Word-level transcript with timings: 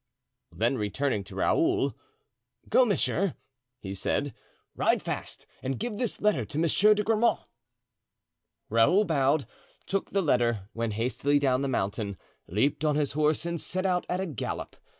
Then, 0.51 0.79
turning 0.89 1.23
toward 1.23 1.37
Raoul: 1.37 1.95
"Go, 2.69 2.85
monsieur," 2.85 3.35
he 3.77 3.93
said; 3.93 4.33
"ride 4.75 4.99
fast 4.99 5.45
and 5.61 5.77
give 5.77 5.97
this 5.97 6.19
letter 6.19 6.43
to 6.43 6.57
Monsieur 6.57 6.95
de 6.95 7.03
Grammont." 7.03 7.41
Raoul 8.67 9.03
bowed, 9.05 9.45
took 9.85 10.09
the 10.09 10.23
letter, 10.23 10.69
went 10.73 10.93
hastily 10.93 11.37
down 11.37 11.61
the 11.61 11.67
mountain, 11.67 12.17
leaped 12.47 12.83
on 12.83 12.95
his 12.95 13.11
horse 13.11 13.45
and 13.45 13.61
set 13.61 13.85
out 13.85 14.07
at 14.09 14.19
a 14.19 14.25
gallop. 14.25 14.75